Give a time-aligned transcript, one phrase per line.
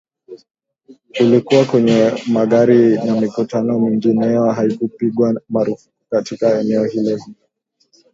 [1.19, 7.35] ulikuwa kwenye magari na mikutano mingine haikupigwa marufuku katika eneo hilo hilo